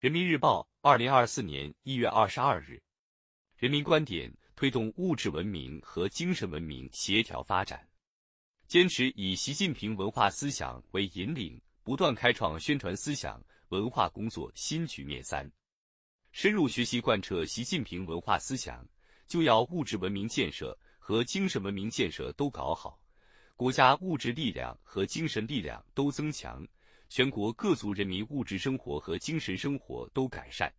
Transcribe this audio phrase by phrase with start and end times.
[0.00, 2.82] 人民日报，二零二四年一月二十二日。
[3.58, 7.86] 人民观点：推动物质文明和精神文明协调发展，
[8.66, 15.22] 坚持以习近平文化思想为引领，不断开创宣传思想文化工作新局面。
[15.22, 15.46] 三、
[16.32, 18.82] 深入学习贯彻习近平文化思想，
[19.26, 22.98] 就要物质文明建设和精神文明建设都搞好，
[23.54, 26.66] 国家物质力量和精神力量都增强。
[27.10, 30.72] 全国各族人民物质生活和精神生活都改善，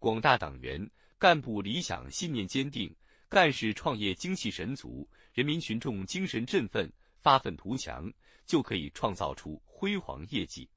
[0.00, 2.92] 广大党员干部理想信念坚定，
[3.28, 8.12] 干事创业精气神足，人民群众精神振奋，发愤图强，
[8.44, 10.68] 就可以创造出辉煌业绩。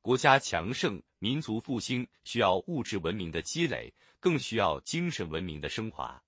[0.00, 6.18] 国家强盛、民族复兴需要物质文明的积累，更需要精神文明的升华。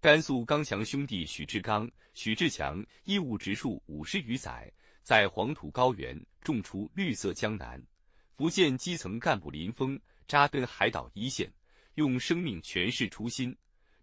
[0.00, 4.68] 甘肃刚强兄弟许志刚、许志强义务植树五十余载。
[5.04, 7.78] 在黄土高原种出绿色江南，
[8.34, 11.52] 福建基层干部林峰扎根海岛一线，
[11.96, 13.54] 用生命诠释初心。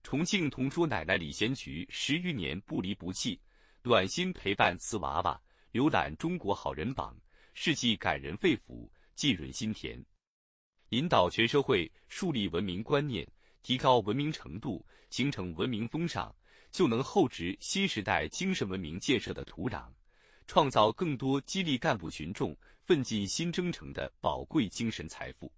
[0.03, 3.41] 重庆同桌奶奶李贤菊十余年不离不弃，
[3.81, 5.41] 暖心陪伴瓷娃娃，
[5.73, 7.17] 浏览中国好人榜，
[7.55, 9.99] 事迹感人肺腑，浸润心田。
[10.89, 13.27] 引导全社会树立文明观念，
[13.63, 16.31] 提高文明程度，形成文明风尚，
[16.69, 19.91] 就能厚植新时代精神文明建设的土壤。
[20.47, 25.51] 创造更多激励干部群众奋进新征程的宝贵精神财富。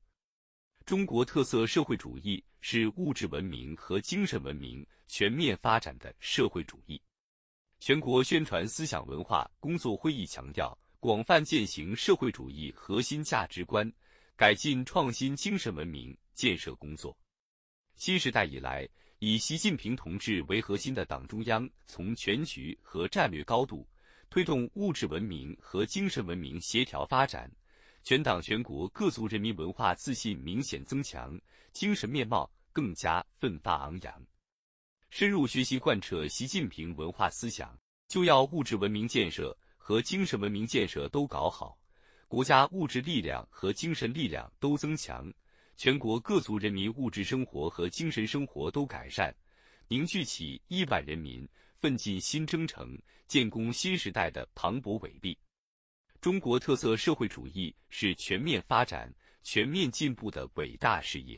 [0.86, 7.02] 中国特色社会主义是物质文明和精神文明全面发展的社会主义。
[7.80, 13.92] 全国宣传思想文化工作会议强调，广泛践行社会主义核心价值观，
[14.36, 17.18] 改进创新精神文明建设工作。
[17.96, 18.88] 新时代以来，
[19.20, 23.88] 以习近平同志为核心的党中央从全局和战略高度。
[24.34, 27.48] 推动物质文明和精神文明协调发展，
[28.02, 31.40] 全党全国各族人民文化自信明显增强，
[31.72, 34.26] 精神面貌更加奋发昂扬。
[35.12, 41.78] 深入学习贯彻习近平文化思想，就要物质文明建设和精神文明建设都搞好，
[42.28, 45.32] 国家物质力量和精神力量都增强，
[45.78, 49.32] 全国各族人民物质生活和精神生活都改善，
[49.88, 51.48] 凝聚起亿万人民。
[51.84, 55.38] 奋进新征程，建功新时代的磅礴伟力。
[56.22, 61.38] 中国特色社会主义是全面发展、全面进步的伟大事业。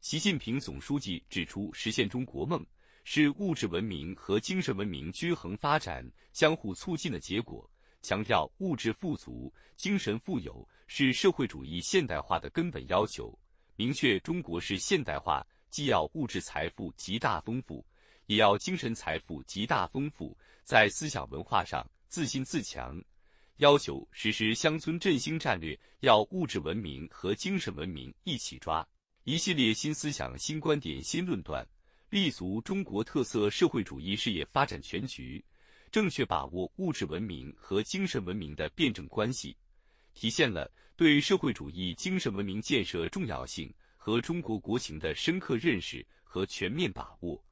[0.00, 2.64] 习近平总书记指出，实现中国梦
[3.04, 13.38] 是物质文明和精神文明均衡发展、相互促进的结果，强调物质富足、精神富有是社会主义现代化的根本要求，
[13.76, 17.84] 明确中国式现代化既要物质财富极大丰富。
[18.28, 23.02] 也要精神财富极大丰富，在思想文化上自信自强，
[23.56, 28.86] 要求实施乡村振兴战略，要物质文明和精神文明一起抓，
[29.24, 31.66] 一系列新思想、新观点、新论断，
[32.10, 35.42] 立足中国特色社会主义事业发展全局，
[35.90, 39.56] 正确把握物质文明和精神文明的辩证关系，
[40.12, 47.42] 体现了对社会主义精神文明建设重要性和中国国情的深刻认识和全面把握。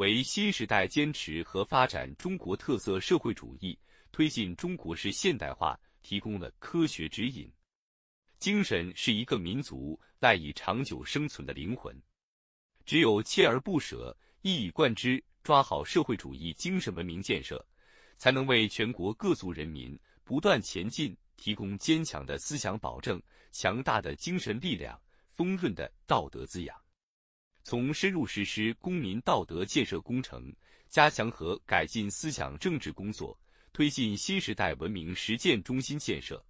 [0.00, 3.78] 为新时代坚持和发展中国特色社会主义、
[4.10, 7.52] 推进中国式现代化提供了科学指引。
[8.38, 11.94] 精神是一个民族赖以长久生存的灵魂，
[12.86, 17.62] 只有锲而不舍、一以贯之抓好社会主义精神文明建设，
[18.16, 23.22] 才能为全国各族人民不断前进提供坚强的思想保证、
[23.52, 26.74] 强大的精神力量、丰润的道德滋养。
[27.70, 30.52] 从深入实施公民道德建设工程，
[30.88, 33.38] 加强和改进思想政治工作，
[33.72, 36.44] 推进新时代文明实践中心建设，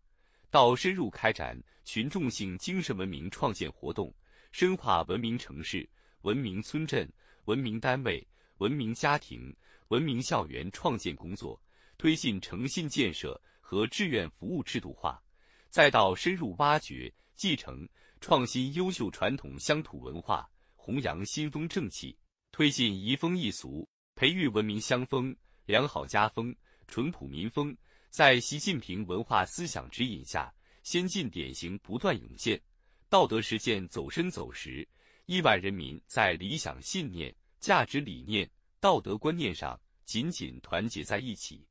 [0.48, 4.10] 到深入开展群众性精神文明创建活动，
[4.50, 5.86] 深化文明城市、
[6.22, 7.06] 文明村镇、
[7.44, 8.26] 文明单位、
[8.56, 9.54] 文明家庭、
[9.88, 11.60] 文明校园创建工作，
[11.98, 15.22] 推进诚信建设和志愿服务制度化，
[15.68, 17.86] 再到深入挖掘、继承、
[18.22, 20.48] 创新优秀传统乡土文化。
[20.90, 22.18] 弘扬新风正气，
[22.50, 25.32] 推进移风易俗，培育文明乡风、
[25.64, 26.52] 良好家风、
[26.88, 27.76] 淳朴民风。
[28.08, 30.52] 在习近平文化思想指引下，
[30.82, 32.60] 先进典型不断涌现，
[33.08, 34.84] 道德实践走深走实，
[35.26, 38.50] 亿万人民在理想信念、价值理念、
[38.80, 41.64] 道德观念上紧紧团结在一起。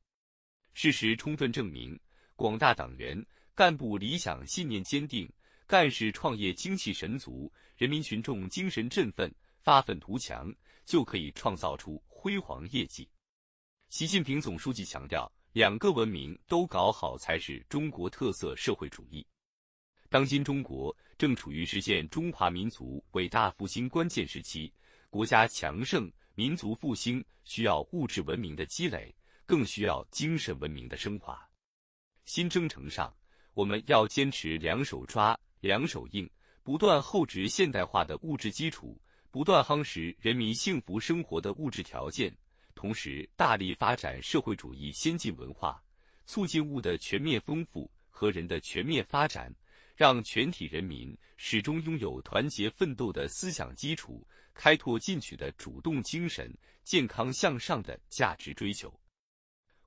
[0.72, 1.94] 事实充分证明，
[2.36, 3.22] 广大党员
[3.54, 5.30] 干部理想信念坚定。
[5.70, 10.52] 干事创业精气神足，人民群众精神振奋，发愤图强，
[10.84, 13.08] 就可以创造出辉煌业绩。
[13.88, 19.24] 习近平总书记强调，两个文明都搞好才是中国特色社会主义。
[20.08, 24.72] 当今中国正处于实现中华民族伟大复兴关键时期，
[25.08, 29.14] 国家强盛、民族复兴需要物质文明的积累，
[29.46, 31.40] 更需要精神文明的升华。
[32.24, 33.16] 新征程上，
[33.54, 36.28] 我们要坚持两手抓、两手硬，
[36.62, 42.36] 不断厚植现代化的物质基础，不断夯实人民幸福生活的物质条件，
[42.74, 45.82] 同时大力发展社会主义先进文化，
[46.26, 49.54] 促进物的全面丰富和人的全面发展。
[49.96, 56.50] 让全体人民始终拥有团结奋斗的思想基础，开拓进取的主动精神，
[56.84, 58.90] 健康向上的价值追求。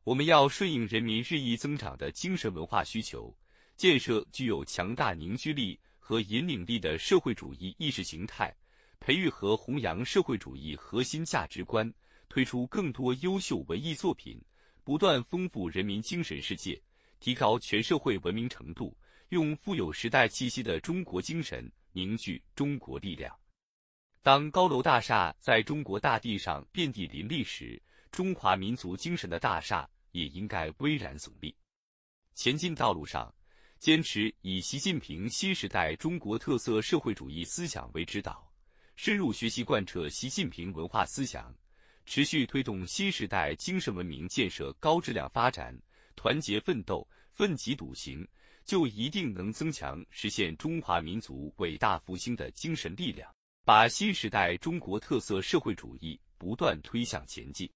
[0.03, 3.35] 我们要顺应人民日益增长的精神文化需求，
[3.75, 8.55] 建设具有强大凝聚力和引领力的社会主义意识形态，
[8.99, 11.91] 培育和弘扬社会主义核心价值观，
[12.29, 14.41] 推出更多优秀文艺作品，
[14.83, 16.81] 不断丰富人民精神世界，
[17.19, 18.95] 提高全社会文明程度。
[19.29, 23.35] 用富有时代气息的中国精神凝聚中国力量。
[24.21, 27.81] 当高楼大厦在中国大地上遍地林立时，
[28.11, 31.55] 中华民族精神的大厦也应该巍然耸立。
[32.35, 33.33] 前进道路上，
[33.83, 38.49] 坚持以习近平新时代中国特色社会主义思想为指导，
[38.95, 41.53] 深入学习贯彻习近平文化思想，
[42.05, 45.77] 持续推动新时代精神文明建设高质量发展，
[46.15, 48.25] 团结奋斗，奋起笃行。
[48.63, 53.29] 就一定能增强实现中华民族伟大复兴的精神力量，
[53.65, 57.69] 把新时代中国特色社会主义不断推向前进。